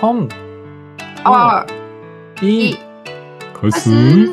[0.00, 0.28] 三、
[1.24, 1.66] 二
[2.40, 2.78] 一一，
[3.52, 4.32] 开开始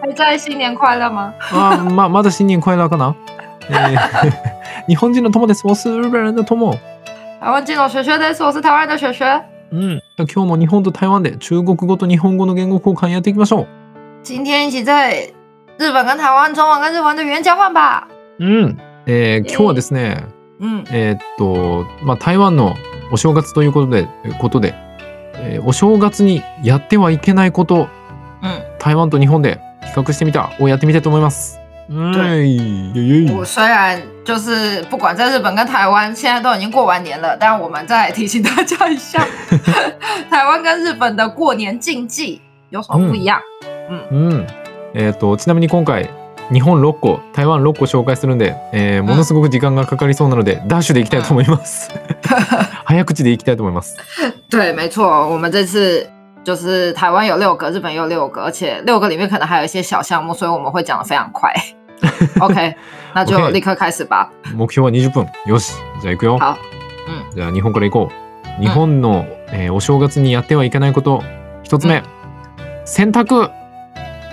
[0.00, 1.34] 还在新年快乐吗？
[1.50, 3.16] あーままだ新年快乐かな、
[3.68, 4.32] えー
[4.86, 5.66] 日本人の友です。
[5.66, 6.78] 我是日本人的友。
[7.40, 8.44] 台湾金融学学です。
[8.44, 9.24] 我是台湾人的学学。
[9.72, 10.00] うん。
[10.16, 13.66] 今日も日本と台湾で中国語と日本語の言語交換やっていきましょ
[14.22, 15.10] 今天一起在
[15.76, 18.06] 日本跟台湾中文跟日文的语言交换吧。
[18.38, 18.44] う。
[18.44, 18.89] うん。
[19.12, 20.24] えー今日はですね、
[20.60, 22.76] 嗯，えーっと、まあ、台湾の
[23.10, 24.06] お正月ということで、
[24.38, 24.72] ことで、
[25.34, 27.88] えーお正月にやってはいけないこと、
[28.42, 31.58] 嗯，台湾と日本で比較してみたをやってみたいと思います。
[31.90, 32.54] はい。
[32.54, 39.26] イェイイェイ我虽然就是不管在日本跟台湾，现在都已经过完年了，但我们再提醒大家一下，
[40.30, 43.40] 台湾跟日本的过年禁忌有什么不一样？
[44.12, 44.46] うん。
[44.94, 46.08] えーっと、ちなみに今回、
[46.52, 51.90] 日本6個、台湾6個紹介するんで、えーものすごく時間がかかりそうなので、ダッシュでいきたいと思います。
[52.84, 53.96] 早口でいきたいと思います。
[54.50, 56.08] 对，没错，我们这次
[56.44, 61.54] 就是台湾有六个，日本也有六个，而且六个里面可能还有一些小项目，所以我们会讲的非常快。
[62.40, 62.74] OK，
[63.14, 64.30] 那就立刻開始吧。
[64.54, 65.26] 目標は20分。
[65.46, 65.74] よし。
[66.02, 66.38] じゃあ行くよ。
[66.38, 66.56] 好，
[67.34, 68.60] じゃあ日本から行こう。
[68.60, 71.22] 日本の、えーお正月にやってはいけないこと、
[71.62, 72.02] 一つ目、うん
[72.84, 73.59] 洗濯。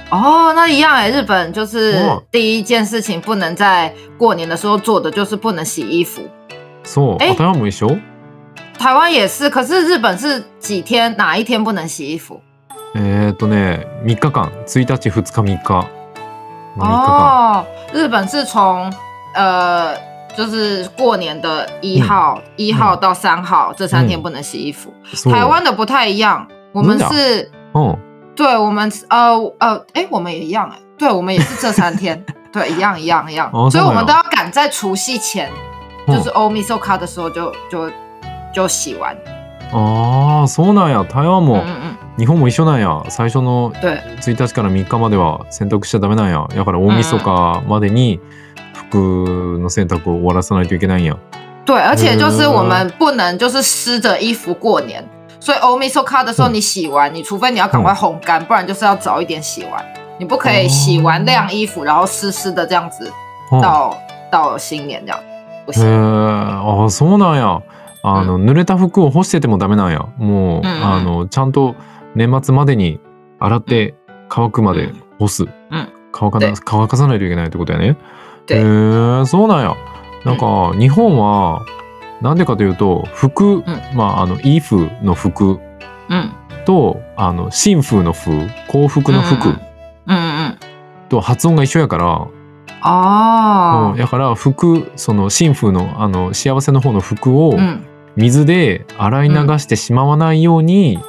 [0.09, 6.22] 哦，那一样哎，日本就是哇第一件事情不能在过年的时候做的，就是不能洗衣服。
[6.86, 7.17] そう。
[7.17, 8.00] 台湾も一緒？
[8.80, 12.39] 台湾也是，可是日本是几天哪一天不能洗衣服？
[12.95, 14.50] えーっとね、3日間。
[14.66, 15.58] 1日、2日、3日。
[15.58, 15.85] 3日間。
[16.78, 18.89] 哦，日本是从
[19.33, 19.94] 呃，
[20.38, 24.94] 就是过年的一号、一、号到三号这三天嗯不能洗衣服。
[25.30, 27.97] 台湾的不太一样，我们是，うん。
[28.38, 35.49] 对我们呃呃，哎，我们也一样哎，对我们也是这三天， 对，一样一样一样，哦所以我们都要赶在除夕前，
[36.07, 37.91] 就是 s o k a 的时候就就
[38.53, 39.16] 就洗完。
[39.73, 41.03] ああ、そうなんや。
[41.03, 41.61] 台湾嗯も、
[42.17, 43.03] 日本も一緒なんや。
[43.09, 46.47] 最初の对，1日から3日までは洗濯しちゃダメなんや。
[46.56, 48.22] だから大晦日までに
[48.73, 51.17] 服の洗濯を終わらさないといけないんや。
[51.66, 55.03] 对，而且就是嗯我们不能就是湿着衣服过年，
[55.40, 55.58] 所以
[55.90, 59.84] s o k a 的时候嗯你洗完，你除非你要赶快烘干，不然就是要早一点洗完。
[60.20, 63.12] 你不可以洗完晾衣服，然后湿湿的这样子
[63.52, 63.96] うん到
[64.31, 65.20] 到新年这样，
[65.66, 66.90] 不へ行。
[66.90, 67.62] そうなんや。
[68.03, 70.08] あの、濡れた服を干しててもダメなんや。
[70.18, 71.75] もう、あの、ちゃんと
[72.16, 73.00] 年末までに
[73.40, 73.96] 洗って
[74.30, 75.44] 乾くまで干す。
[75.44, 75.50] ん
[76.14, 77.98] 乾かなで乾かさないといけないってことやね。
[78.50, 79.75] え、そうなんや。
[80.24, 81.66] なんか、日本は、
[82.22, 83.63] なんでかというと、服、
[83.94, 85.59] まあ、あの、衣服の服
[86.09, 86.31] 嗯
[86.66, 89.55] と、あの、新風の風、幸福の服嗯
[90.07, 90.17] 嗯
[90.51, 90.57] 嗯，
[91.09, 92.27] と発音が一緒やから、
[92.83, 97.83] 哦うん、やから服その新風のあの幸せの方の服を嗯
[98.16, 101.00] 水で洗い流してしまわないように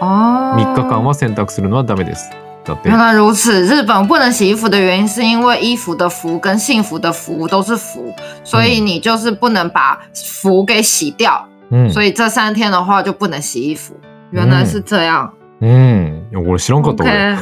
[0.00, 2.30] 哦，3日間は洗濯するのはダメです。
[2.65, 2.97] だって原。
[2.97, 8.13] 来如此，日本不能洗衣服的原因是因为衣服的服跟幸福的福都是福，
[8.43, 11.89] 所以你就是不能把福给洗掉，うん。
[11.89, 13.93] 所以这三天的话就不能洗衣服。
[14.31, 15.31] 原来是这样。
[15.61, 16.23] うん。
[16.31, 17.37] いや俺知らんかった OK， 俺。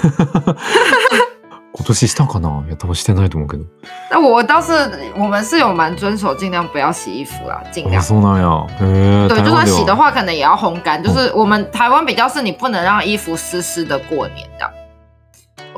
[1.78, 3.66] 今年したかないや多分してないと思うけど。
[4.09, 4.72] 那我倒是
[5.18, 8.02] 我们是有蛮遵守，尽量不要洗衣服啦，尽あ量。
[8.02, 8.66] そうなんや。
[8.80, 9.28] へえ。
[9.28, 9.96] 对，台湾で就算洗的は。
[9.98, 11.03] 话，可能也要烘干。
[11.03, 14.72] 就是我们台湾比较是你不能让衣服湿湿的过年这样。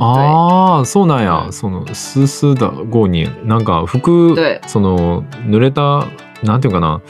[0.02, 1.44] ああそうなんや。
[1.46, 1.52] うん。
[1.52, 6.06] そのスースーだ後になんか服对その濡れた
[6.42, 7.00] なんていうかな。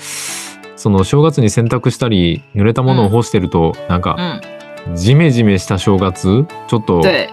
[0.76, 7.28] その正月に洗濯したり濡れたものを干してると、なんか嗯，ジメジメした正月ちょっと对，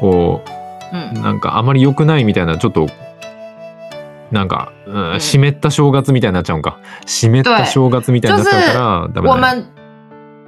[0.00, 0.40] こ
[0.90, 2.86] 嗯うなんかあまり良くないみたいなちょっと
[4.30, 5.20] なんか、うんん。
[5.20, 6.78] 湿った正月みたいになっちゃうんか。
[7.04, 9.36] 湿った正月みたいになっちゃうからダメだね。
[9.36, 9.66] 我们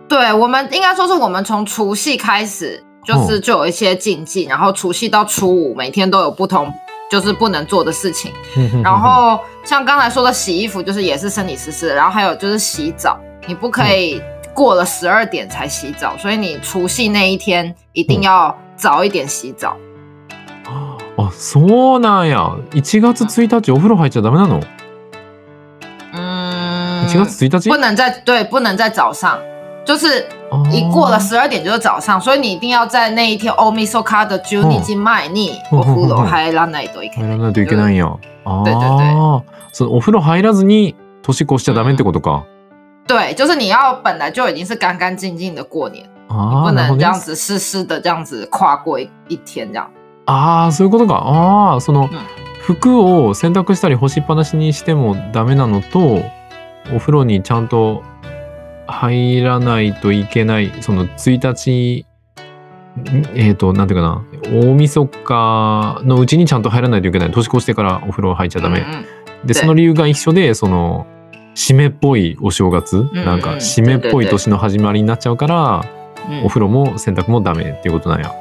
[0.09, 6.74] 对我们应该说是我们从除夕开始，就是就有一些禁忌，然后除夕到初五每天都有不同。
[7.09, 8.31] 就是不能做的事情，
[8.84, 13.18] 然后像刚才说的洗衣服，就是也是身体湿湿的，然后还有就是洗澡，
[13.48, 14.21] 你不可以
[14.54, 19.75] 过了十二点才洗澡，所以你除夕那一天一定要早一点洗澡。
[21.18, 24.62] あそうなんや1月1日お風呂入っちゃダメなの
[26.13, 29.39] 嗯， 1月1日不能在对，不能在早上，
[29.84, 30.26] 就是
[30.70, 37.31] 一过了十二点就是早上，所以你一定要在那一天 s o k a 的12日前にうんお風呂入らないといけない。
[37.31, 38.06] 入らないといけないんや
[38.44, 38.78] あ对对。
[38.81, 39.42] あ
[39.72, 42.44] そのお風呂入らずに年越しちゃダメってことか、
[43.06, 49.86] 对，就是你要本来就已经是干干净净的过年，あ不能这样子湿湿的这样子跨过一一天这样。
[50.26, 51.14] ああそういうことか。
[51.16, 52.08] ああその、うん。
[52.64, 56.22] 服を洗濯したり干しっぱなしにしてもダメなのと
[56.94, 58.02] お風呂にちゃんと
[58.86, 62.06] 入らないといけないその1日
[63.34, 64.25] えっ、となんていうかな
[64.62, 67.32] 大晦日のうちにちゃんと入らないといけない。
[67.32, 71.06] 年越してからお風呂入っちゃダメ、嗯嗯でその理由が一緒でその
[71.54, 75.84] 締めっぽいお正月、んなんか締めっぽい年の始まりになっちゃうから、
[76.28, 78.32] 嗯お風呂も洗濯もダメっていうことなんや。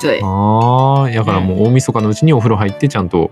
[0.00, 3.30] 对ああ、だからもう大晦日のうちにお風呂入ってちゃんと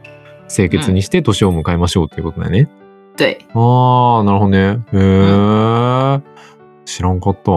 [0.49, 2.71] 清潔にして年を迎えましょうっていうことだよね。
[3.17, 4.59] 对，ああ、なるほどね。
[4.59, 6.21] へえ、
[6.85, 7.53] 知らんかった。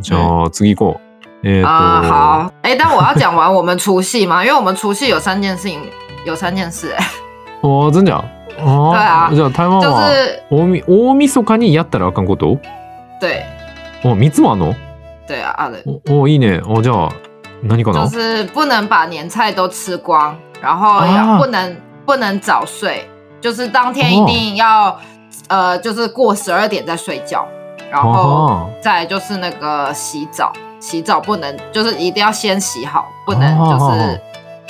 [0.00, 1.12] じゃあ次行こう。
[1.44, 5.80] えっ、と、啊、好，哎、但我要讲完我们除夕嘛，因为我们除夕有三件事情，
[6.24, 7.04] 有三件事、哎，
[7.62, 8.22] ああ、全然。
[8.64, 10.42] ああ、じゃあ台湾就は是。
[10.50, 12.60] 大み大晦日にやったらあかんこと？
[13.20, 13.44] 对。
[14.04, 14.74] あ、三つもあんの？
[15.26, 16.62] 对啊啊对，おおいいね。
[16.64, 17.12] あじゃあ
[17.64, 18.04] 何かな？
[18.04, 21.76] 就是不能把年菜都吃光，然后啊要不能、
[22.06, 23.08] 不能早睡，
[23.40, 24.96] 就是当天一定要、
[25.48, 27.46] 呃，就是过十二点再睡觉，
[27.92, 30.50] 然后あ再来就是那个洗澡，
[30.80, 34.20] 洗澡不能就是一定要先洗好，不能啊就是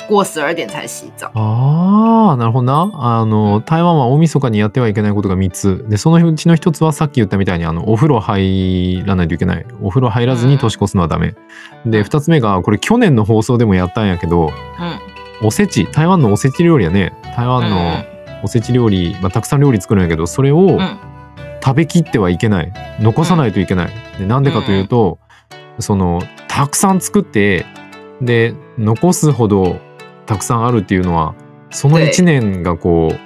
[0.09, 1.31] 过十二点才洗澡。
[1.33, 2.91] ああ、なるほどな。
[2.95, 5.85] あの、台湾は大晦日にやってはいけないことが3つ。
[5.87, 9.65] で、そのうちの1つはさっき言ったみたいに、あの、お風呂入らないといけない。
[9.81, 11.35] お風呂入らずに年越すのはダメ。
[11.85, 14.99] で、2つ目が、これ去年の放送でもやったんやけど、嗯
[15.41, 17.13] おせち、台湾のおせち料理やね。
[17.37, 18.05] 台湾の嗯
[18.43, 20.97] おせち料理、まあ、たくさん料理作るんやけど、それを嗯
[21.63, 22.73] 食べきってはいけない。
[22.99, 23.91] 残さないといけない。
[24.19, 25.19] で、なんでかというと、
[25.79, 27.65] その、たくさん作って、
[28.21, 29.79] で、残すほど
[30.25, 31.35] たくさんあるっていうのは、
[31.69, 33.19] その对1年がこう、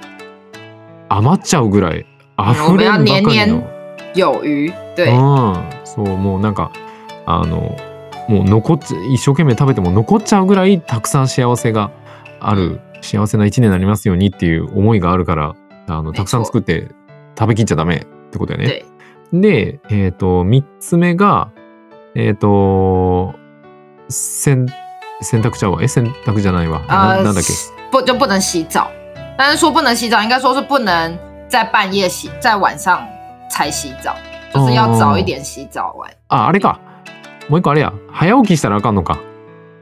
[1.08, 2.06] 余っちゃうぐらい、
[2.38, 3.78] 溢れんばかり年の々。
[4.14, 6.72] 有余，对，うん、そうもうなんか
[7.26, 7.76] あの
[8.28, 8.78] もう残っ
[9.12, 11.90] 一生懸命食べても残っちゃうぐらいたくさん幸せが
[12.40, 15.54] ある幸せな一年になりますようにっていう思いがあるから
[15.88, 16.88] あのたくさん作って
[17.38, 18.84] 食べきっちゃダメってことだよね。
[19.32, 21.50] 对，で、えっ、と3つ目が
[22.14, 23.34] えっ、と
[24.08, 24.66] 洗
[25.20, 25.82] 洗濯ちゃうわ。
[25.82, 27.42] え洗濯じゃないわ、なんだっけ？
[27.90, 28.88] 不就不能洗澡，
[29.36, 33.00] 但是说不能洗澡，应该说是不能在半夜洗，在晚上
[33.50, 34.14] 才洗澡，
[34.52, 36.10] 就是要早一点洗澡完。
[36.28, 36.78] ああれか。
[37.48, 37.92] もう一個あれや。
[38.12, 39.18] 早起きしたらあかんのか。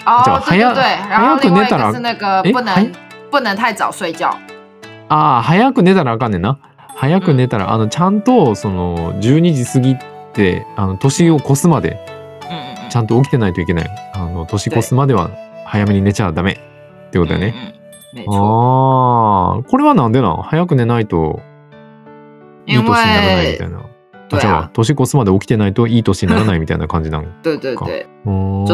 [0.07, 2.89] 哦，对对对，然后另外一个是那个诶不能还
[3.31, 4.31] 不能太早睡觉。
[5.09, 6.59] ああ早く寝たらあかんねんな
[6.97, 9.99] 早く寝たら、あのちゃんとその12時過ぎっ
[10.33, 11.99] てあの年を越すまで
[12.43, 13.91] 嗯嗯嗯，ちゃんと起きてないといけない。
[14.15, 15.31] あの年越すまでは
[15.67, 16.53] 早めに寝ちゃダメ。
[16.53, 17.55] ってことだよね、
[18.15, 20.43] 嗯嗯，没错，ああこれはなんでなん？
[20.43, 21.41] 早く寝ないと
[22.67, 23.79] いい因年にならないみ为たいな。
[24.29, 28.67] 对じゃあ啊，年越すまで起きてないといい年にならないみたいな感じなの对对对， う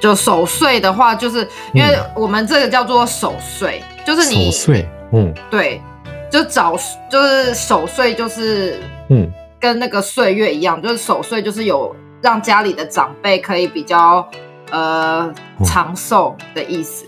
[0.00, 5.82] 就守岁的话，就是因为嗯我们这个叫做守岁，就是你そうそううん对，
[6.30, 6.76] 就早
[7.10, 14.28] 就是守岁，就是うん跟那个岁月一样，就是守岁就是有让家里的长辈可以比较
[14.70, 17.06] 呃嗯长寿的意思。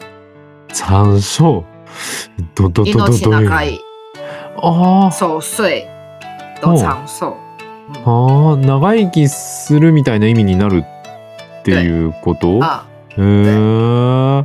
[0.73, 1.65] 残暑
[2.55, 3.81] どどどど命どうい
[4.61, 5.87] ああ守岁
[6.61, 7.35] 都长寿。
[8.05, 10.85] ああ長生きするみたいな意味になる
[11.61, 12.61] っていうこと？
[12.61, 12.85] 啊，
[13.17, 14.44] へ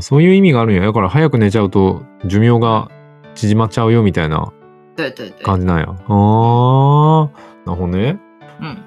[0.00, 0.82] そういう意味があるんや。
[0.82, 2.90] だから早く寝ちゃうと寿命が
[3.34, 4.52] 縮まっちゃうよみたいな
[4.96, 5.86] 对对对，感じなんや。
[5.88, 7.28] あー。
[7.66, 8.18] なるほどね。
[8.60, 8.78] 嗯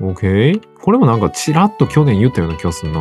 [0.00, 3.00] ，OK これもなんかチラッと去年言ったような気がするな。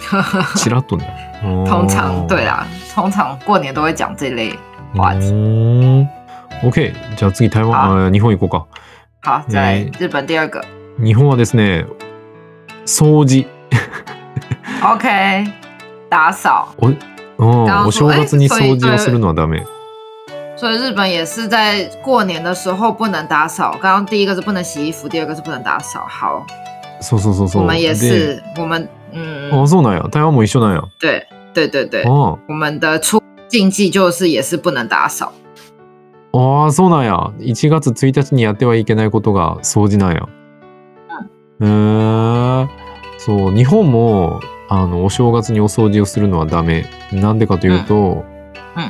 [0.56, 1.04] チラッとね。
[1.42, 4.50] 通常对啦，通常过年都会讲这类
[4.94, 5.30] う話題。
[5.30, 6.08] ーん。
[6.62, 8.10] OK じゃあ次台湾あ。
[8.10, 8.66] 日本行こうか。
[9.22, 10.62] 好，再日本第二个。
[10.98, 11.84] 日本はですね
[12.86, 13.46] 掃除
[14.82, 15.44] ，OK，
[16.08, 16.74] 打扫。
[16.78, 16.98] うん。
[17.66, 19.64] 刚お正说月に掃除をするのはダメ
[20.60, 23.70] 所以日本也是在过年的时候不能打扫。
[23.80, 26.04] 刚刚第一个是不能洗衣服，第二个是不能打扫。
[26.06, 26.44] 好，
[27.00, 27.62] そうそうそうそう。
[27.62, 30.06] 我们也で是，我们嗯，あそうなんや。
[30.10, 30.84] 台湾も一緒なんや。
[31.00, 32.38] 对对对对，あ。
[32.46, 35.32] 我们的出禁忌就是也是不能打扫。
[36.34, 37.32] ああそうなんや。
[37.38, 40.28] 1月1日にやってはいけないことが掃除なんや。
[41.62, 42.68] へえ
[43.16, 46.84] そう日本もあのお正月にお掃除をするのはダメ。
[47.14, 48.26] なんでかというと、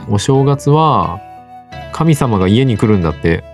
[0.08, 0.14] うん。
[0.14, 1.20] お正月は
[1.92, 3.44] 神様が家に来るんだって。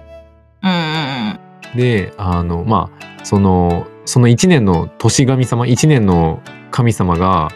[0.62, 1.38] 嗯嗯
[1.76, 6.40] であのまあそのその1年の年神様1年の
[6.70, 7.50] 神様が、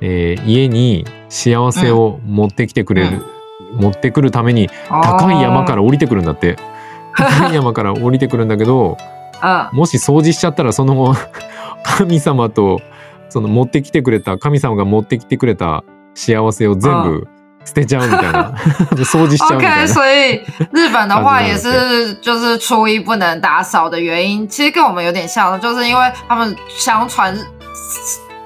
[0.00, 3.22] えー家に幸せを持ってきてくれる、
[3.74, 6.56] 持ってくるために嗯，高い山から哦，降りてくるんだって。
[7.16, 8.96] 高い山から降りてくるんだけど
[9.42, 11.14] 嗯もし掃除しちゃったらその
[11.84, 12.80] 神様と
[13.28, 15.84] その持ってきてくれた神様が持ってきてくれた
[16.14, 17.28] 幸せを全部
[17.65, 18.53] 捨てちゃうみたいな，
[18.95, 19.87] 就掃除しちゃうみたい OK，な。
[19.87, 27.35] 所以日本的话也感觉是， 就是初一不能打扫的原因，其实跟我们有点像，就是因为他们相传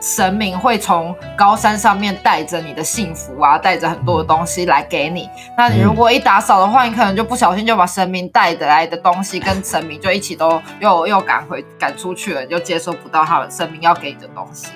[0.01, 5.27] 神明会从高山上面带着你的幸福啊，带着很多的东西来给你。
[5.57, 14.67] 那你如果一打扫的话，你可能就不小心就把神明带的来的东西跟神明就一起都又又 赶回赶出去了，你就接收不到他们神明要给你的东西，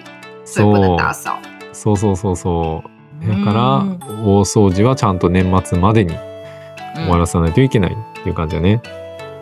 [0.44, 1.40] 所以不能打扫。
[1.74, 2.84] そうそうそうそう。
[3.27, 6.15] だからうん大掃除はちゃんと年末までに
[6.95, 8.81] 終わ嗯，らさないといけないっていう感じだね。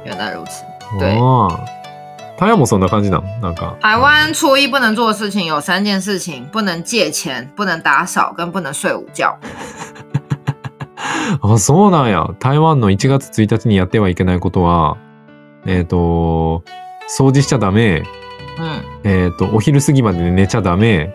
[0.04, 0.64] 原来如此。
[0.98, 1.18] 对
[2.38, 3.40] 台湾もそんな感じなの？
[3.40, 3.76] なんか。
[3.80, 9.34] 台湾初一不能做的事情有三件事情：不能借钱、不能打扫、跟不能睡午觉。
[11.42, 12.28] あ、そうなんや。
[12.38, 14.96] 台湾の1月1日にやってはいけないことは、
[15.64, 16.62] えっ、と、
[17.18, 18.02] 掃除しちゃダメ、
[18.58, 21.12] 嗯えっ、と、お昼過ぎまで寝ちゃダメ、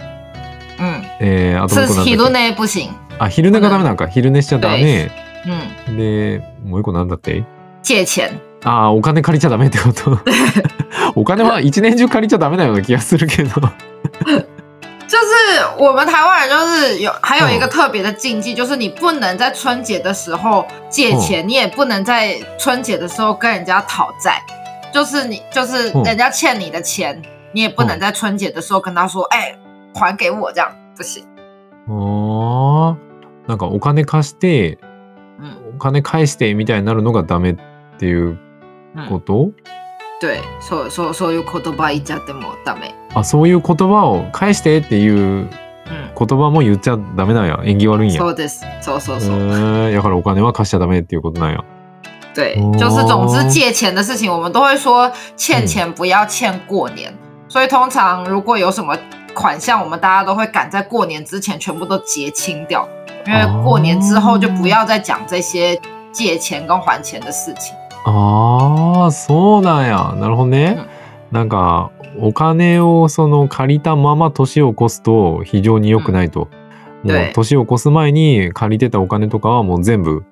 [0.79, 2.09] 嗯，えー、あともう一個なんだっけ？
[2.09, 2.89] 昼寝不行。
[3.19, 4.07] あ、昼寝がダメなんか。
[4.07, 5.11] 昼寝しちゃダメ。
[5.45, 7.43] 嗯，で、もう一個なんだって？
[7.83, 8.41] 借钱。
[8.63, 10.17] ああ、お金借りちゃダメってこと？
[11.15, 13.61] お金は一年中借りちゃダメなような気がするけど。
[15.07, 15.25] 就是
[15.77, 24.41] 我们台湾人就是有还有一个特别的禁忌，就是你不能在春节的时候借钱，你也不能在春节的时候跟人家讨债。
[24.93, 29.53] 就是你就是嗯人家欠你的钱，你也不能在春节的时候跟他说，哎、
[29.93, 30.71] 还给我，这样
[31.01, 31.25] 不行。
[31.88, 32.98] ああ、
[33.48, 34.77] なんかお金貸して、
[35.39, 37.55] 嗯お金返してみたいになるのがダメっ
[37.98, 38.38] ていう
[39.10, 39.51] こ嗯，と、
[40.22, 42.93] 对，そうそうそういう言葉言っちゃってもダメ。
[43.15, 45.50] あ、そういう言葉を返してっていう
[45.88, 47.60] 嗯，言葉も言っちゃダメなんや。
[47.63, 48.20] 縁起悪いんや。
[48.20, 48.63] そうです。
[48.81, 49.36] そうそうそう。
[49.36, 51.63] えー、だからお金は貸しちゃダメっていうことなんや。
[52.36, 57.12] 对哦，就是总之借钱的事情，我们都会说欠钱不要欠过年。
[57.50, 58.96] 所以通常如果有什么
[59.33, 62.88] 款项，我们大家都会赶在过年之前全部都结清掉，
[63.25, 65.79] 因为过年之后就不要再讲这些
[66.11, 67.75] 借钱跟还钱的事情。
[68.05, 70.15] ああ、そうなんや。
[70.19, 70.75] なるほどね。
[70.77, 76.41] うんなんか、お金をその借りたまま年を越すと非常に良くないと。
[76.41, 76.47] も
[77.05, 80.25] う对年を越す前に借りてたお金とかはもう全部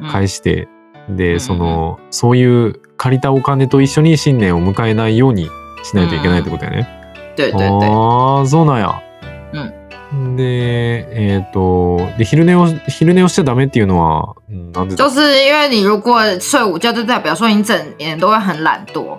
[0.00, 0.66] 嗯返して、
[1.10, 5.50] で、うんその、そういう借りたお金と一緒に新年を迎えないように
[5.82, 6.88] しないといけないってことやね。
[7.36, 9.00] 对对对，ああ、そうなんや。
[10.36, 19.18] で、えっ、ーと、で、昼寝を、昼寝をしちゃダメっていうのは、なんで就是因为你如果睡午觉，就代表说你整年都会很懒惰。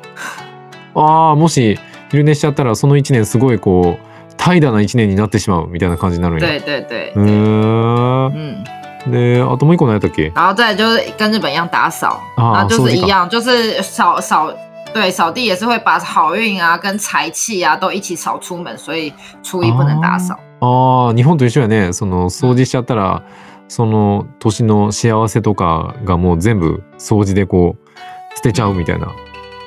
[0.96, 1.78] ああ、もし
[2.10, 6.48] 昼寝しちゃったら、その一年すごいこう、怠惰な一年になってしまうみたいな感じになるんや。
[6.48, 8.64] 对对对う对，ーん。
[9.12, 12.90] で、あともう一個何やったっけ然后再来就是跟日本一样打扫，ああ、然后就掃除か。
[12.90, 14.54] 是一样，就是扫扫，
[14.94, 19.14] 对，扫地也是会把好运啊跟财气啊都一起扫出门，所以
[19.44, 20.36] 初一不能打扫。
[20.60, 21.94] ああ、日本と一緒やね。
[21.94, 23.22] その、掃除しちゃったら、
[23.68, 29.12] その年の幸せとかがもう全部掃除でこう、捨てちゃうみたいな。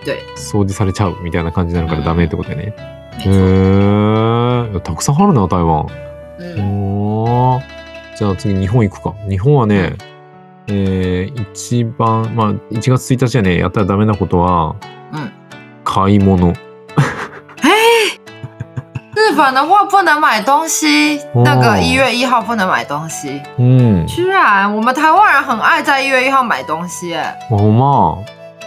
[0.04, 2.74] 对，掃除されちゃうみたいな感じになるからダメってことやね。
[3.18, 3.24] へ。
[3.26, 4.80] え。
[4.80, 5.86] たくさんあるな、台湾。
[6.40, 7.62] 嗯，おー
[8.16, 9.14] じゃあ次日本行くか。
[9.28, 9.92] 日本はね、
[10.66, 14.99] えー一番、まあ1月1日はね、やったらダメなことは、嗯
[15.92, 16.54] 買い物。
[19.12, 23.42] 日本的话不能买东西，哦那个一月一号不能买东西。
[23.58, 24.06] うん。
[24.06, 28.18] 居然我们台湾人很爱在一月一号买东西，哎，あほんま？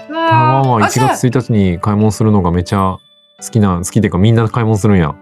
[0.09, 2.97] 对台啊湾，は而1且月1日に買い物するのがめっちゃ
[3.41, 5.15] 好きな、好きっていうかみんな買い物するんや。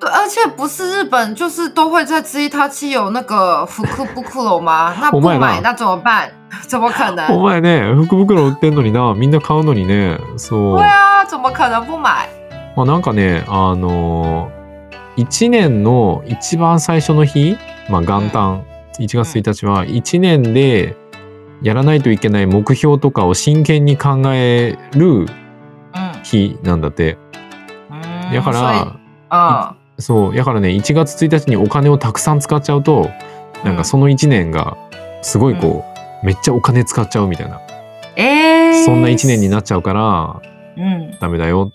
[0.00, 4.94] 对，而且不是日本，就是都会在知一他七有那个福库布库罗吗？
[5.00, 6.30] 那不 Oh 买那怎么办？
[6.68, 7.34] 怎么可能？
[7.36, 10.78] お前ね、福袋売ってんのにな、みんな買うのにね、そう。
[10.78, 12.28] 对啊，怎么可能不買？
[12.76, 17.56] まあなんかね、あのー、1年の一番最初の日、
[17.88, 18.62] まあ元旦、
[18.98, 20.96] 1月1日は1年で
[21.62, 25.26] やらないといけない目標とかを真剣に考える
[25.94, 27.18] 嗯日なんだって。
[27.90, 28.96] 嗯，だから、
[29.30, 33.10] 嗯そう、だからね、1月1日にお金をたくさん使っちゃうと、
[33.64, 34.76] なんかその1年が
[35.20, 35.91] すごいこう、
[36.22, 37.60] めっちゃお金使っちゃうみたいな、
[38.16, 40.40] 哎，そんな1年になっちゃうから
[40.76, 41.10] 嗯。
[41.20, 41.70] ダメだよ。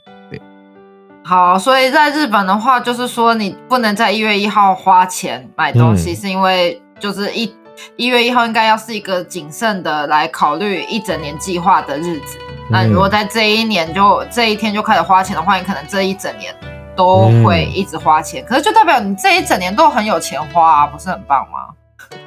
[1.24, 7.54] 好，所以在日本的话，就是说你不能在一月一号花钱买东西，嗯是因为就是一
[7.98, 12.38] 一月一号应该要是一个谨慎的来考虑一整年计划的日子。
[12.72, 16.56] 那你如果在这一年就这一天就开始花钱的话，你可能这一整年
[16.96, 21.68] 都会一直花钱，可是就代表你这一整年都很有钱花、啊，不是很棒吗？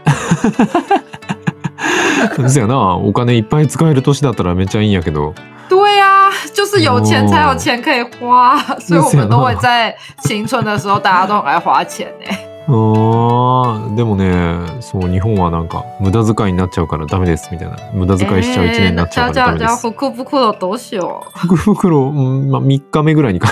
[2.38, 2.94] ですよな。
[2.96, 5.34] お金いっぱい使える年だったらめっちゃいいんやけど。
[5.68, 12.26] 对呀、就是有钱才有钱可以花，所以我们都会在新春的时候大家都很爱花钱呢、
[12.66, 17.76] あーでもねそう日本はなんか無駄遣いになっちゃうからダメですみたいな。
[17.94, 21.38] 無駄遣いしちゃう一年になっちゃうじゃあじゃあからダメです、福袋どうしよう。
[21.38, 23.48] 福袋、うんまあ、3日目ぐらいにか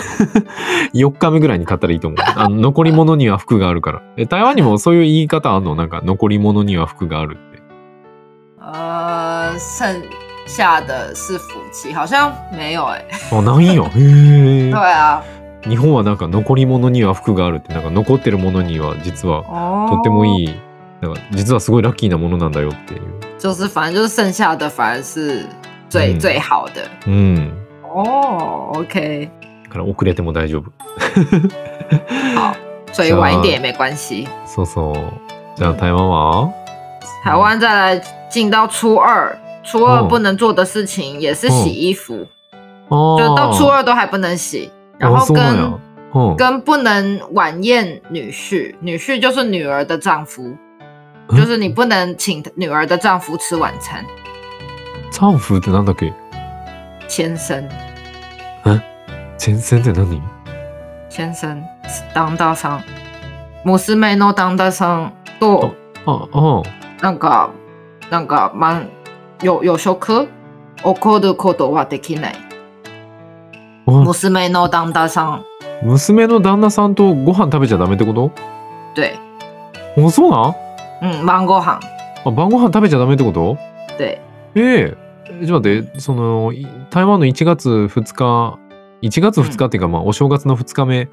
[0.92, 2.18] 4 日目ぐらいに買ったらいいと思う。
[2.36, 4.02] あの残り物には服があるから。
[4.16, 5.76] え台湾にもそういう言い方あんの？
[5.76, 7.57] なんか残り物には服があるって
[8.72, 10.02] 呃，剩
[10.46, 15.22] 下的是福气，好像没有哎、あないんやへえ对啊，
[15.66, 20.54] 日本はなんか残り物には服があるってなんか残ってるものには実は哦，とってもいい
[21.00, 23.00] なんか実はすごいラッキーなものなんだよっていう。
[23.38, 25.46] 就是反正就是剩下的反而是
[25.88, 26.20] 最、嗯。
[26.20, 26.82] 最好的。
[27.06, 28.72] うん哦。
[28.74, 29.30] OK，
[29.64, 30.72] だから遅れても大丈夫。
[32.34, 32.54] 好，
[32.92, 34.26] 所以 晚一点也没关系。
[34.44, 34.94] そうそう。
[35.56, 36.50] じゃあ台湾は？
[37.24, 42.27] 台湾再来进到初二，初二哦不能做的事情也是洗衣服，
[42.89, 45.79] あ就到初二二都还不能洗，然あ后跟そうなんや
[46.13, 50.55] うん跟不能晚宴女婿，女婿就是女儿的丈夫，
[51.29, 54.05] 嗯就是你不能请女儿的丈夫吃晚餐，
[55.11, 56.13] チャンフってなんだっけ
[57.07, 57.67] 先生，
[59.39, 60.21] 前線って何
[61.09, 61.61] 先生，
[62.13, 62.81] 当大上，
[63.63, 65.73] 娘の旦那さんと
[66.05, 66.63] ああ
[67.01, 67.49] なんか
[68.10, 68.82] なんかま
[69.42, 70.28] よ予食
[70.82, 72.34] 怒ることはできない。
[73.86, 75.44] あ娘の旦那さん、
[75.82, 78.32] 娘の旦那さんとご飯食べちゃダメってこと？
[78.94, 79.14] 对，
[79.96, 80.54] あそうなん？
[81.22, 81.80] 嗯，晩ご飯，
[82.24, 83.56] あ晩ご飯食べちゃダメってこと？
[83.96, 84.20] 对，
[84.54, 84.96] ええ。
[85.44, 86.00] ちょっと待って。
[86.00, 88.58] そのい台湾の1月2日
[89.02, 91.08] 1月2日っていうか、まあお正月の2日目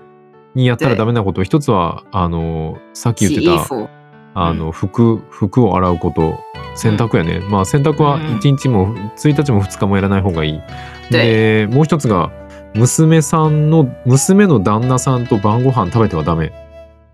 [0.55, 0.97] にやったらで。
[0.97, 3.89] ダメなこと一つはあのさっき言洗ってた
[4.38, 6.38] あの服服を洗うこと
[6.75, 8.22] 洗濯やね、まあ洗濯はうん。
[8.39, 10.62] 1日も1日も2日もやらない方がいい、
[11.10, 12.32] でもう一つが
[12.74, 16.51] 娘さんの娘の旦那さんと晩ご飯食べてはダメ。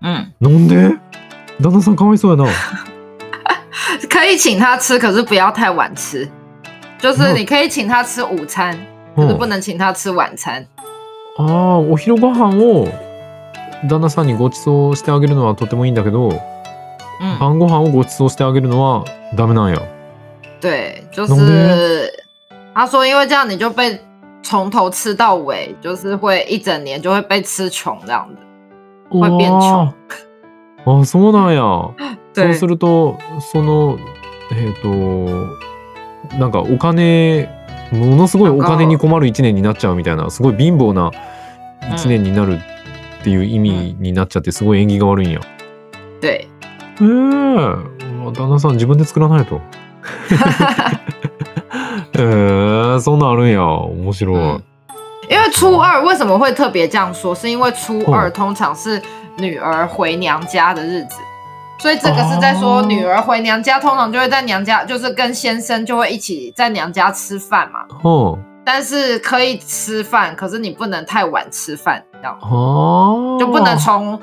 [0.01, 0.97] 嗯，なんで？
[1.61, 2.45] 旦那さんかわいそうやな。
[4.09, 6.27] 可以请他吃，可是不要太晚吃。
[6.97, 8.75] 就是你可以請他吃午餐，
[9.15, 10.65] 可是不能請他吃晚餐。
[11.37, 12.87] ああお昼ご飯を
[13.87, 16.41] 旦那さんにご馳走してあげるのはとてもいいんだけど
[17.21, 19.05] 嗯，晩ご飯をご馳走してあげるのは
[19.35, 19.81] ダメなんや。
[20.59, 22.11] 对，就懂是
[22.73, 23.99] 他说，因为这样你就被
[24.41, 28.37] 从头吃到尾，就是会一整年就会被吃穷这样子。
[29.09, 29.91] 会变窮
[30.85, 31.61] あそうなんや。
[32.33, 33.17] そう对すると
[33.51, 33.97] その
[34.51, 34.87] えっ、と
[36.37, 37.49] なんかお金
[37.91, 41.11] ものすごいお金に困る一年になっちゃうみたいなすごい貧乏な
[41.93, 42.57] 一年になる
[43.19, 45.41] っていう意味になっちゃってすごい縁起が悪いんや。
[46.21, 46.47] 对，
[46.99, 47.05] ええ
[48.23, 49.61] まあ旦那さん自分で作らないと。
[52.17, 54.37] ええそんなんあるんや面白い。
[54.37, 54.61] 嗯
[55.29, 57.33] 因为初二为什么会特别这样说？
[57.33, 59.01] 是因为初二哦通常是
[59.37, 61.15] 女儿回娘家的日子，
[61.79, 67.85] 所以这个是在说哦女儿回娘家，通常就会在娘家，就是跟先生就会一起在娘家吃饭嘛。
[68.03, 72.47] は但是可以吃饭，可是你不能太晚吃饭，这样あ。
[72.49, 73.39] はあ。
[73.39, 74.19] 就不能从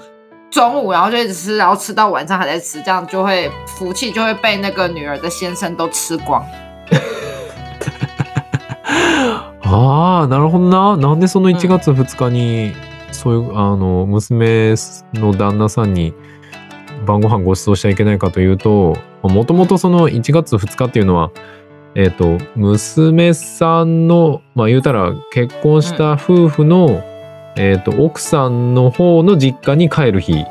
[0.50, 6.42] 中午然后就一直吃，然后吃到晚上还在吃，这样就会福气就会被那个女儿的先生都吃光。
[9.62, 10.96] ああなるほどな。
[10.96, 12.72] なんでその1月2日に、
[13.12, 14.74] そういうあの娘
[15.14, 16.14] の旦那さんに
[17.06, 21.30] 晩ご飯ご馳走しちゃいけないかというともともとその1月2日っていうのは
[21.94, 27.02] えっ、と娘さんのまあ言うたら結婚した夫婦の、
[27.58, 30.44] えっ、と奥さんの方の実家に帰る日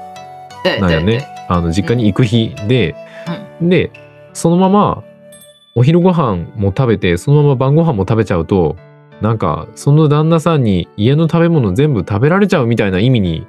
[0.64, 1.28] 对なんやね。
[1.50, 2.96] あの実家に行く日で、
[3.62, 3.92] で
[4.34, 5.04] そのまま
[5.76, 8.76] お昼ご飯も食べてそのまま晩ご飯も食べちゃうと
[9.22, 13.48] なんかその旦那さんに家の食べ物全部食べられちゃうみたいな意味に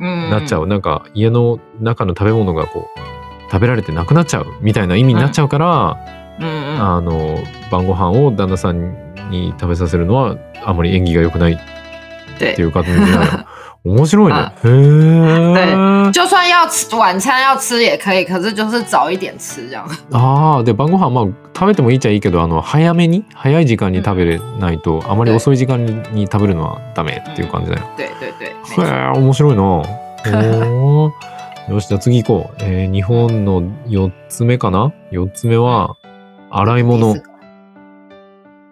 [0.00, 5.96] 嗯なっちゃう、なんか家の中の食べ物がこう食べられてなくなっちゃうみたいな意味になっちゃうから、
[6.40, 7.38] あの
[7.70, 11.58] 晩ご飯を旦那さんに食べさせるのはあまり縁起が良くない
[12.38, 12.52] って。
[12.52, 13.44] い对，う感じになる
[13.84, 14.38] 面白いね。
[14.38, 14.52] あ。
[14.64, 16.10] へえ。
[16.10, 19.84] 就算要吃晚餐要吃也可以，可是就是早一点吃这样。
[20.12, 27.82] ああで晩ご飯まあ食べてもいいっちゃいいけどあの早めに早い時間に食べれないと、あまり遅い時間に食べるのはダメっていう感じだよ。
[27.96, 28.46] 对对对，
[28.84, 29.62] へえ面白いな。
[31.68, 32.54] よしじゃあ次行こう。
[32.60, 35.96] えー日本の4つ目かな ?4 つ目は
[36.50, 37.14] 洗い物。
[37.14, 37.28] 第四个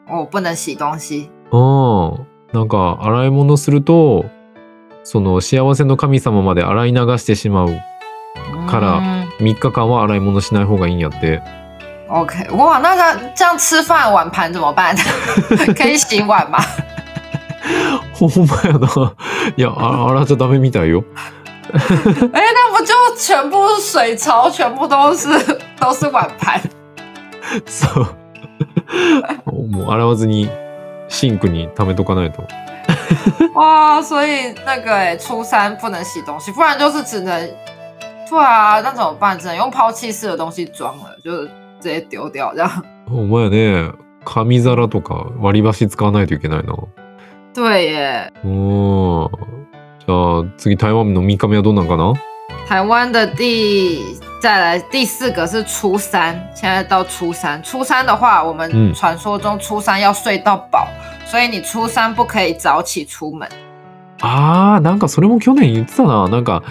[0.08, 1.28] 我不能洗东西。
[1.50, 2.26] うん。
[2.56, 4.24] なんか洗い物すると
[5.04, 7.68] その幸せの神様まで洗い流してしまう
[8.66, 11.42] から嗯3日間は洗い物しない方がいいんやって。
[12.08, 14.96] OK，哇，那个这样吃饭碗盘怎么办？
[15.76, 16.58] 可以洗碗吗？
[18.14, 19.12] ほんまやな。
[19.56, 21.04] いやあ洗っちゃダメみたいよ。
[21.76, 21.76] 哎、
[22.32, 25.28] 那不就全部是水槽，全部都是
[25.78, 26.58] 都是碗盘？
[27.66, 29.52] そう。
[29.70, 30.48] もう洗わずに
[31.08, 32.44] シンクに溜めとかないと。
[33.54, 37.48] 哇，所以那个哎、初三不能洗东西，不然就是只能，
[38.28, 39.38] 对啊，那怎么办？
[39.38, 41.46] 只能用抛弃式的东西装了，就是
[41.80, 42.70] 直接丢掉这样。
[43.10, 43.92] お前ね、
[44.24, 46.74] 紙皿とか割り箸使わないといけないな。
[47.54, 49.30] 对耶，おー
[50.00, 52.14] じゃあ次台湾の3日目はどうなんかな？
[52.68, 54.02] 台湾的第
[54.41, 57.61] 再来第四个是初三，现在到初三。
[57.63, 60.87] 初三的话，我们嗯传说中初三要睡到饱，
[61.25, 63.47] 所以你初三不可以早起出门。
[64.21, 66.27] あー、なんかそれも去年言ってたな。
[66.27, 66.63] なんか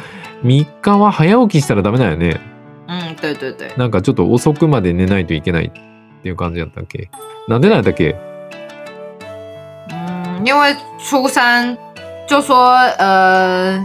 [0.45, 2.41] 3日は早起きしたらダメだよね。
[2.87, 7.11] 嗯，对对对，なんかちょっと遅くまで寝ないといけないっていう感じだったっけ
[7.49, 8.17] なんでなんだっけ
[9.91, 11.77] 嗯，因为初三
[12.29, 13.85] 就说呃，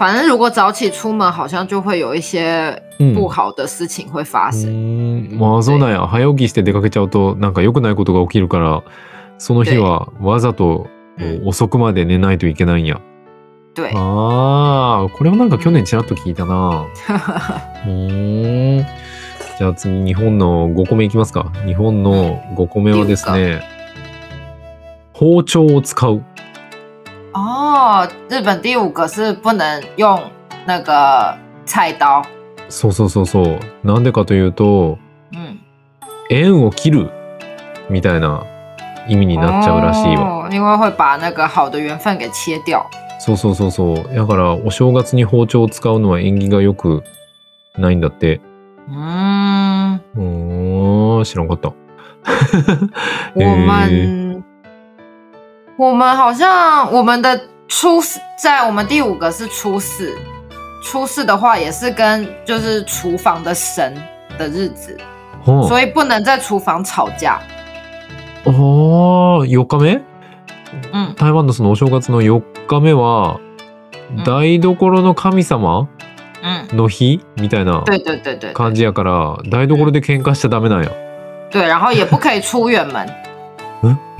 [0.00, 3.14] 反正如果早起出门，好像就会有一些うん。
[3.14, 4.66] 不好的事情会发う生。
[4.66, 8.82] ーんまあそうなんや早起きして出かけちゃうとなんか良くないことが起きるから
[9.36, 10.86] その日はわざと
[11.18, 12.98] 嗯，遅くまで寝ないといけないんや。
[13.74, 16.86] 对，ああこれもなんか去年ちらっと聞いたな。
[17.86, 17.90] う
[19.58, 21.52] じゃあ次日本の5個目いきますか。
[21.66, 23.60] 日本の5個目はですね
[25.12, 26.22] 包丁を使う。
[27.32, 30.20] 哦，日本第五个是不能用
[30.66, 32.22] 那个菜刀。
[32.68, 33.58] そうそうそうそう。
[33.84, 34.98] なんでかというと
[35.32, 35.58] 嗯，
[36.28, 37.10] 縁を切る
[37.88, 38.44] みたいな
[39.08, 40.46] 意味になっちゃうらしいわ。
[40.46, 42.84] 哦，因为会把那个好的缘分给切掉。
[43.20, 44.14] そうそうそうそう。
[44.14, 47.02] だからお正月に包丁を使うのは縁起が良く
[47.76, 48.40] ないんだって。
[48.88, 51.72] 嗯，うーん、知らんかった。
[53.34, 54.29] 我们、
[55.79, 60.13] 我们好像我们的初四，在我们第五个是初四，
[60.83, 63.93] 初四的话也是跟就是厨房的神
[64.37, 64.97] 的日子，
[65.45, 67.39] はあ所以不能在厨房吵架。
[68.45, 70.01] あー、4日目
[70.93, 73.39] 嗯台湾のそのお正月の4日目は、
[74.13, 75.87] ん台所の神様
[76.43, 80.91] 嗯，の日みたいな对对对对感じやから、台所で喧嘩しちゃダメなんや。
[81.49, 83.07] 对，然后也不可以出远门，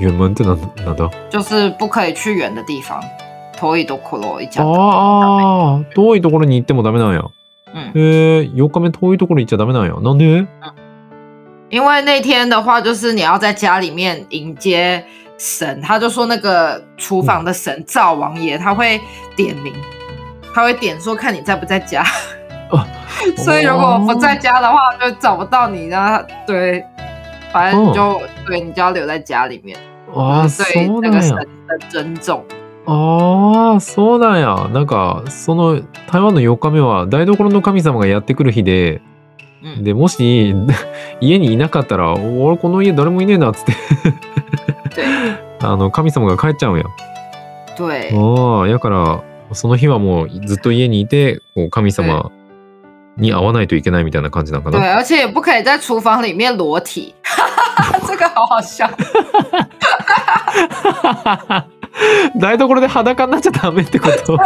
[0.00, 3.00] 原文ってなんなんだ就是不可以去远的地方。
[3.58, 4.80] 遠いところ行っちゃった。
[4.80, 7.22] ああ、遠いところに行ってもダメなんや。
[7.74, 9.94] 嗯，へえ、4日目遠いところ行っちゃダメなんや。
[10.00, 10.46] なんで
[11.70, 15.02] 因为那天的话，就是你要在家里面迎接
[15.36, 19.00] 神，他就说那个厨房的神灶王爷他会
[19.34, 19.72] 点名，
[20.54, 22.04] 他会点说看你在不在家，
[22.70, 22.86] 哦
[23.38, 26.84] 所以如果我不在家的话，就找不到你，然后对，
[27.52, 29.76] 反正你就、对你就要留在家里面，
[30.13, 30.63] ああ、そ
[30.97, 31.35] うなんや。
[32.87, 34.69] ああ、そうなんや。
[34.73, 39.01] なんか、その台湾の4日目は台所の神様がやってくる日で、
[39.63, 40.55] 嗯，で、もし
[41.21, 43.73] 家にいなかったら、俺この家誰もいねえなっつって、
[44.95, 45.05] 对
[45.63, 46.85] あの、神様が帰っちゃうんや。
[47.77, 49.21] 对ああ、やから、
[49.53, 52.31] その日はもうずっと家にいて、こう神様
[53.17, 54.97] に会わないといけないみたいな感じなんか对，な。
[54.97, 57.13] 而且也不可以在厨房里面裸体，
[58.07, 58.89] 这个好好笑。
[62.39, 64.37] 台所で裸になっちゃダメってこと？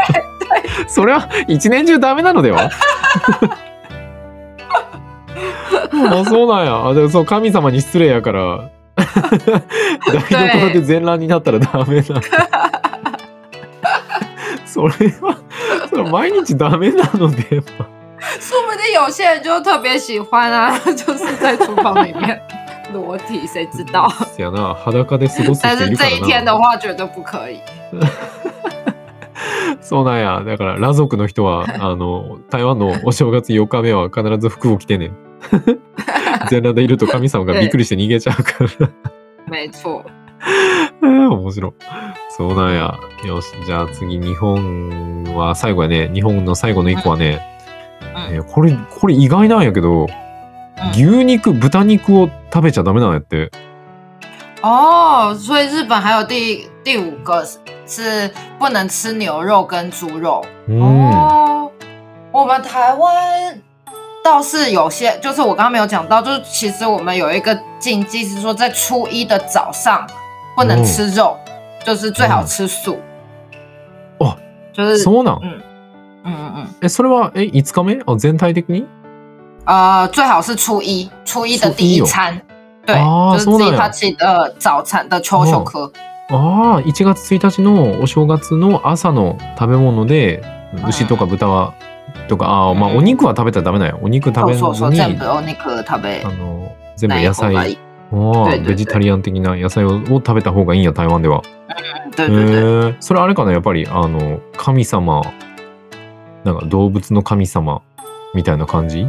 [0.88, 2.69] それは一年中ダメなのでは？
[6.12, 6.88] あそうなんや。
[6.88, 8.69] あでもそう神様に失礼やから。
[8.95, 9.06] 台
[10.52, 12.21] 所で全裸になったらダメな
[14.65, 15.38] それは
[15.89, 17.63] それ毎日ダメなのでは。
[18.39, 22.41] 说不定有些人就特别喜欢啊，就是在厨房里面
[23.01, 24.10] 裸体，谁知道？
[24.36, 27.60] せやな裸で過ごす但是这一天的话，绝对不可以。
[29.81, 35.12] そうなんやだから裸族の人は あの台湾のお正月4日目は必ず服を着てね
[36.49, 38.89] 全裸でいると神様がびっくりして逃げちゃうから
[39.47, 40.03] 没错，
[41.01, 41.73] 面白い。
[42.38, 42.97] そうなんや。
[43.25, 46.10] よし、じゃあ次、日本は最後やね。
[46.13, 47.39] 日本の最後の一個はね、
[48.29, 50.08] うんえーこれ、これ意外なんやけど、
[50.94, 53.52] 牛肉、豚肉を食べちゃダメなんやって。
[54.62, 60.44] 哦，所以日本还有第第五个是是不能吃牛肉跟猪肉。
[60.68, 60.82] うん。
[60.82, 61.72] 哦，
[62.32, 63.62] 我们台湾
[64.24, 70.06] 倒是有些，就是我刚刚没有讲到，就是其实我们有一个禁忌是说，在初一的早上
[70.56, 71.38] 不能吃肉，
[71.86, 72.98] 就是最好吃素。
[74.18, 74.36] 哦，
[74.74, 75.40] 就是そうなん？
[75.44, 75.62] 嗯
[76.24, 78.04] 嗯嗯嗯，え、それは、え、5日目？
[78.06, 78.86] あ、全体的に？
[79.65, 82.39] 呃，最好是初一，初一的第一餐，
[82.86, 85.91] 对，啊就是そうなんや自己他起的早餐的秋秋科。
[86.30, 90.88] ああ、1月1日のお正月の朝の食べ物で、ん。
[90.88, 91.73] 牛とか豚は
[92.28, 92.97] とか、あーまあ、うん。
[92.97, 93.99] お肉は食べたらダメだよ。
[94.01, 97.78] お肉食べずそうそう全部お肉食べあの、全部ない野菜方がいい。、
[98.12, 101.41] あ对对对ーベジタリアン的な野菜をを食べた方がいいんや、台湾では。
[101.69, 102.95] へ对对对，ー。
[102.99, 105.21] それあれかな、やっぱり、あの、神様、
[106.43, 107.82] なんか動物の神様
[108.36, 109.08] みたいな感じ？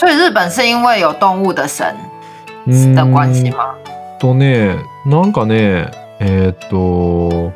[0.00, 1.94] 所以日本是因为有动物的神
[2.94, 3.74] 的关系吗？
[4.18, 7.52] とね、なんかね、えーっと、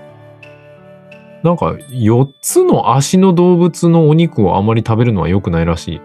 [1.43, 6.01] なんか4つの足の動物のお肉をあまり食べるのは良くないらしい。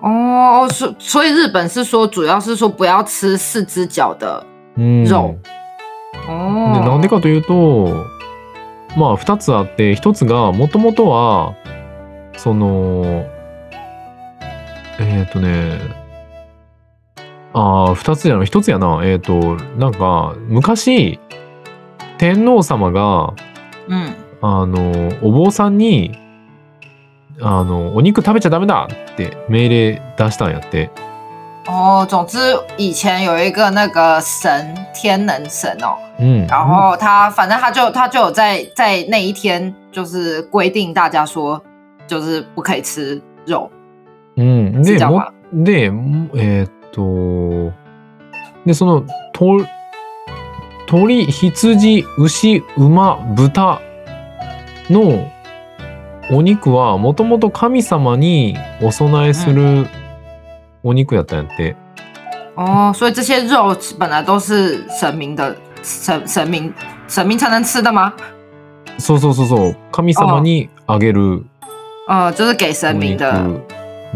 [0.00, 4.42] 哦，所所以日本是说，主要是说不要吃四只脚的
[4.78, 6.80] うん、肉で哦。
[6.82, 8.06] なんでかというと
[8.96, 11.54] まあ2つあって1つがもともとは
[12.38, 13.26] その
[14.98, 15.78] えっ、とね
[17.52, 18.42] ああ2つじゃな。
[18.42, 19.00] い1つやな。
[19.04, 21.18] えっ、となんか昔
[22.18, 23.34] 天皇様が
[23.88, 26.18] 嗯，あのお坊さんに
[27.40, 30.90] あのお肉食べちゃダメだって命令出したんやって。
[31.66, 32.38] 哦，总之
[32.76, 41.60] 以前有一个那个神天能神哦，うん、然后他反正他就他就有在在那一天就是规定大家说，
[42.06, 43.70] 就是不可以吃肉。
[44.36, 44.98] うん、で？
[45.52, 47.72] で、もえーっと、
[48.66, 49.64] で、その、と
[50.86, 53.80] 鳥、羊、牛、馬、豚
[54.90, 55.30] の
[56.30, 59.86] お肉は、もともと神様にお供えする
[60.82, 61.76] お肉やったんやって。
[62.56, 66.72] 哦，所以这些肉本来都是神明的神神明
[67.08, 68.12] 神明才能吃的吗？
[68.98, 71.44] そうそうそうそう、神様にあげる
[72.08, 73.32] 呃，就是给お神明肉的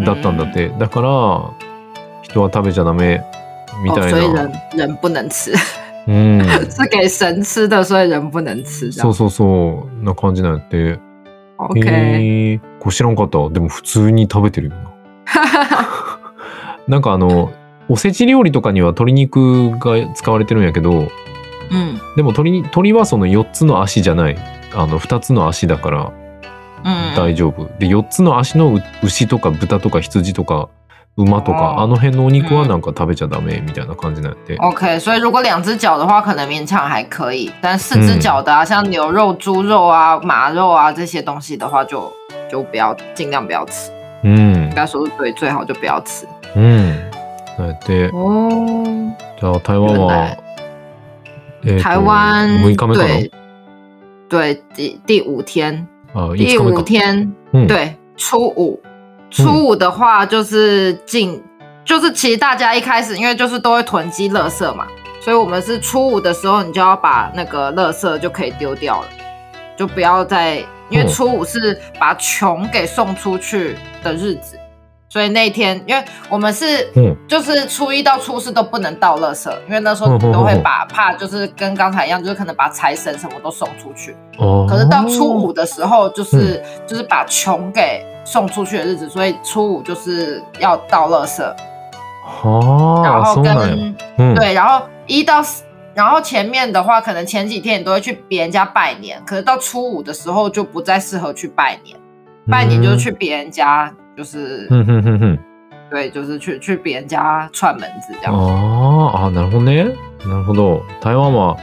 [0.04, 0.70] だったんだって。
[0.78, 1.50] だから、
[2.22, 3.22] 人は食べちゃダメ
[3.82, 4.18] み哦，たいな。
[4.18, 5.52] 所以人人不能吃，
[6.06, 6.42] うん。
[6.68, 8.92] 是给神吃的，所以人不能吃。
[8.92, 10.98] そうそうそう、な感じなんやって。
[11.58, 13.48] OK，へえ、これ知らんかった。
[13.50, 14.80] でも普通に食べてるよな。
[16.86, 17.50] なんかあの、
[17.88, 21.08] おせち料理とかには鶏肉が使われてるんやけど、
[21.70, 24.36] 嗯でも鶏に鶏はその4つの足じゃない。
[24.74, 26.17] あの、2つの足だから嗯，
[27.16, 27.66] 大丈夫。
[27.78, 30.68] で、4つの足のう牛とか豚とか羊とか
[31.16, 34.56] 馬とか、あの辺のお肉はなんか食べちゃダメみたいな感じなんやって。
[34.58, 42.12] OK，所以如果两只脚的话，可能勉强还可以，但四只脚的啊，像牛肉、猪肉啊、马肉啊这些东西的话就，
[42.48, 43.90] 就不要尽量不要吃。
[44.22, 44.74] うん应。
[44.74, 46.24] 该说是对，最好就不要吃。
[46.54, 46.94] うん。
[47.56, 50.36] そうやって、哦，じゃあ台湾は
[51.82, 53.06] 台湾6日目かな？
[53.08, 53.30] 对
[54.28, 56.83] 对第第五天，あ、5第五日目か。
[56.83, 57.67] 天うん。
[57.67, 58.79] 对初五，
[59.29, 61.41] 初五的话就是进，
[61.83, 64.85] 就是其实大家一开始因为就是都会囤积垃圾嘛，
[65.19, 69.07] 所以我们是初五的时候，你就要把那个垃圾就可以丢掉了，
[69.75, 70.57] 就不要再，
[70.89, 74.57] 因为嗯初五是把穷给送出去的日子，
[75.09, 77.15] 所以那一天，因为我们是うん。
[77.27, 84.15] 就是初一到初四都不能倒垃圾，因为那时候嗯嗯都会嗯把怕就是跟刚才一样，就是可能把财神什么都送出去。
[84.37, 91.53] 可可是到初五的时候，嗯就是、就是把穷给送出去的日子，所以初五就是要倒垃圾，然
[92.43, 93.95] はあ、后跟、そうなんや。
[94.17, 94.35] うん。
[94.35, 95.63] 对，然后一到四，
[95.95, 101.97] 然后前面的话，可能前几天你都会去别人家拜年，可是到初五的时候就不再适合去拜年，
[102.49, 104.80] 拜年就是去别人家， 就是、うん。
[104.80, 105.40] うんうんうん
[105.90, 108.22] 对，就是去去别人家串門子这うん。
[108.24, 108.34] 样。
[108.34, 109.84] あーあ、なるほどね。
[110.26, 110.82] なるほど。
[111.00, 111.56] 台湾は、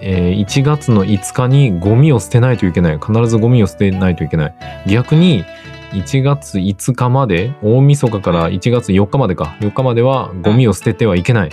[0.00, 2.98] えー1月の5日にゴミを捨てないといけない。
[2.98, 4.54] 必ずゴミを捨てないといけない。
[4.86, 5.44] 逆に、
[5.92, 9.56] 1月5日まで、大晦日から1月4日までか。
[9.60, 11.50] 4日まではゴミを捨ててはいけない。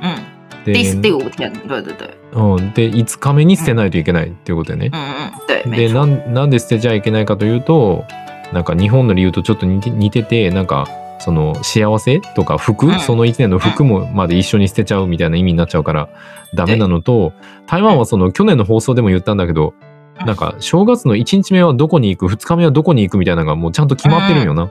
[0.00, 4.90] 嗯，で第第五天，对对对，うん、で、5日目に捨てないといけないっていうことよね。
[4.92, 6.06] 嗯嗯，对，没でな错。
[6.06, 6.34] ん。
[6.34, 6.50] なん。
[6.50, 8.04] で捨てちゃいけないかというと
[8.52, 10.86] なんか日本の理由とちょっと似て似ててなんか
[11.18, 16.08] その幸せとか服、うんその1年の服もまで一緒に捨てちゃうみたいな意味になっちゃうから
[16.54, 17.32] ダメなのと
[17.66, 24.70] 台湾はその去年の放送でも言ったんだけどうんなんか正月の1日目はどこに行く2日目はどこに行くみたいなのがもうちゃんと決まってるんよな。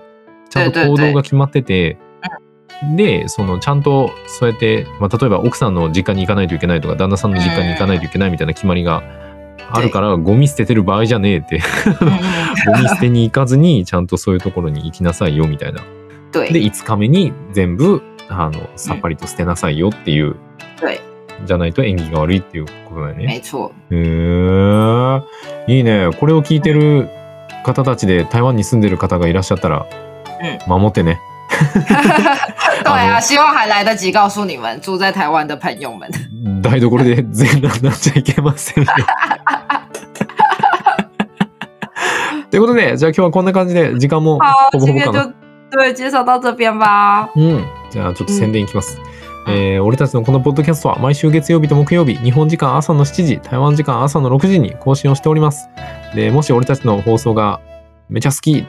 [0.50, 1.98] ちゃんと行動が決まってて。
[2.98, 9.02] でそのちゃんとそうやって、まあ、例えば奥さんの実家に行かないといけないとか旦那さんの実家に行かないといけないみたいな決まりが
[9.76, 11.62] あるからゴミ捨ててる場合じゃねえって
[12.66, 15.82] ゴミ捨てに行かずにちゃんとそういうところに行きなさいよみたいな。
[16.32, 20.36] で对5日目に全部あのさっぱりと捨てなさいよっていう、
[20.82, 21.00] 对，
[21.46, 23.26] じゃないと縁起が悪いっていうことだよね。
[23.26, 23.42] へ
[25.68, 26.10] えいいね。
[26.20, 27.08] これを聞いてる
[27.64, 29.86] 方たちで台湾に住んでる方がいらっしゃったら、
[30.68, 31.20] 守ってね。
[32.84, 36.10] 对啊，希望还来得及告诉你们住在台湾的朋友们。
[36.62, 38.90] 台所で全裸になっちゃいけませんよ。
[42.56, 45.34] っということで、じゃあ今日はこんな感じで、時間も好，ほぼほぼかな。
[45.72, 47.30] 对介绍到这边吧。
[47.36, 47.66] うん。
[47.92, 48.98] じゃあちょっと宣伝いきます。
[49.50, 55.68] えー俺たちのこのポッドキャストは毎週月曜日と木曜日、日本時間朝の7時、台湾時間朝の6時に更新をしております。
[56.16, 57.60] で、もし俺たちの放送が
[58.08, 58.66] めちゃ好きっ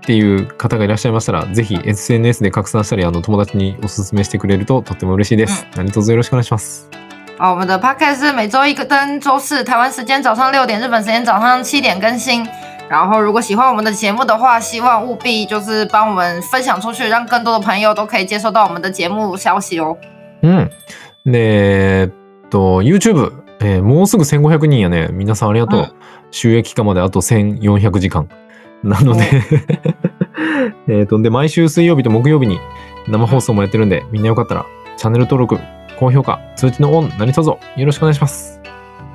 [0.00, 5.66] ていう方がいらっしゃいましたら、ぜひ SNS で拡散したり、あの友達にお勧めしてくれるととっても嬉しいです。
[5.76, 6.88] 何卒よろしくお願いします。
[7.38, 12.42] 好，我们的 podcast 是每周一跟周四台湾时间早上六点，日本时间早上七点更新。
[12.88, 19.96] 然后，如果喜欢我们的节目的话，希望务必就是帮我们分享出去，让更多的朋友都可以接收到我们的節目消息哦。
[20.42, 20.70] うん。
[21.24, 25.08] で、えっと、YouTube、えーもうすぐ1500人やね。
[25.12, 25.80] 皆さんありがとう。
[25.80, 25.92] うん
[26.32, 28.28] 収益化まであと1400時間。
[28.82, 29.22] なので、
[30.88, 32.58] えっと、で、毎週水曜日と木曜日に
[33.06, 35.58] 生放送もやってるんで、みんなよかったら、チャンネル登録、
[35.98, 38.60] 高評価、通知のオン、何卒よろしくお願いします。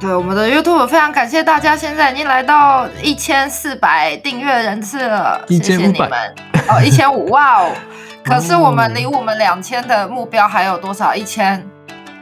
[0.02, 6.36] 对我们的 YouTube 非常感谢大家，现在已经来到一千四百订阅人次了，谢谢你1500们
[6.70, 7.72] 哦，一千五哇哦！
[8.26, 11.14] 可是我们离我们两千的目标还有多少？
[11.14, 11.64] 一千，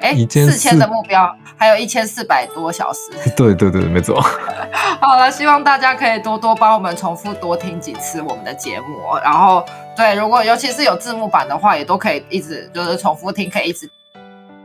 [0.01, 2.99] 哎，四千的目标还有一千四百多小时。
[3.37, 4.21] 对对对，没错。
[4.99, 9.21] 好了，希望大家可以多多帮我们重复多听几次我们的节目哦。
[9.23, 9.63] 然后，
[9.95, 13.89] 对，如果尤其是有字幕版的话，也都可以一直就是重复听，可以一直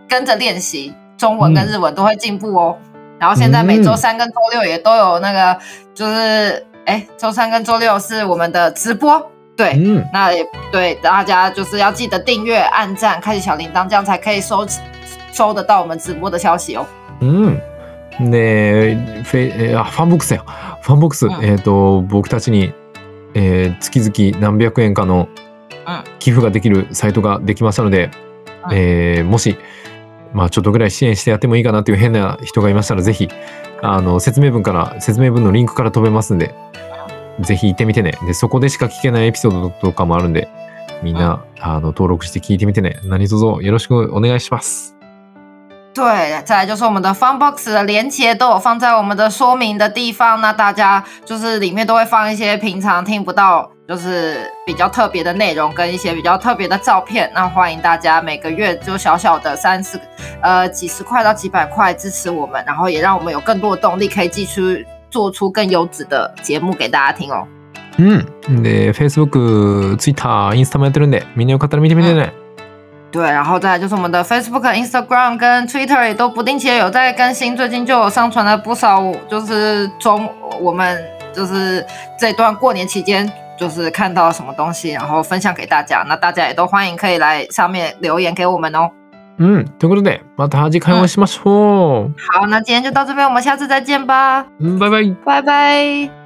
[0.09, 2.77] 跟着练习，中文跟日文都会进步哦。
[3.18, 5.59] 然后现在每周三跟周六也都有那个，
[5.94, 9.72] 就是哎，周三跟周六是我们的直播，对。
[9.72, 10.05] うん。
[10.12, 14.66] 那也对大家就是要记得订阅、按赞、开启小铃铛，这样才可以收
[15.33, 16.85] 收得到我们直播的消息哦。
[17.20, 17.61] うん。
[18.31, 20.42] で、フェえーあファンボックスや。
[20.83, 22.72] ファンボックス、うんえっ、と、僕たちに、
[23.35, 25.29] えー月々何百円かの
[25.87, 28.11] うん寄付ができるサイトができましたので、
[28.68, 29.57] うんえーもし、
[30.35, 33.29] まあちょっとぐらい支援してやってもいいかなっていう変な人がいましたら、ぜひ、
[33.83, 36.55] あの、説明文から、説明文のリンクから飛べますんで、
[37.40, 38.12] ぜひ行ってみてね。
[38.27, 40.49] で、そこでしか聞けないエピソードとかもあるんで、
[41.03, 42.99] みんな、あの、登録して聞いてみてね。
[43.05, 44.94] 何卒よろしくお願いします。
[45.94, 57.32] 对，再来就是我们的 Funbox 的连接都有放在我们的说明的地方，那大家就是里面都会放一些平常听不到，就是比较特别的内容跟一些比较特别的照片。
[57.34, 59.99] 那欢迎大家每个月就小小的三四
[60.41, 67.47] 呃几十块到几百块支持我们，然后也让我们有更多的动力，可以继续做出更优质的节目给大家听哦。
[67.97, 68.25] うん。
[68.62, 72.32] で、Facebook、Twitter、インスタもやってるんで、みんなよかったら見てみてね。
[73.12, 80.30] 对，然后再来就是我们的 Facebook、Instagram 跟 Twitter 也都不定期的有在更新，最近就有上传了不少，就是中
[80.62, 81.84] 我们就是
[82.19, 86.04] 这段过年期间 就是看到什么东西，然后分享给大家。
[86.08, 88.89] 那大家也都欢迎可以来上面留言给我们哦。
[89.38, 89.65] うん。
[89.80, 92.13] ということで、また次回お会いしましょう。
[92.34, 95.15] 好，那今天就到这边，我们下次再见吧，うんバイバイ。
[95.23, 96.22] 拜拜。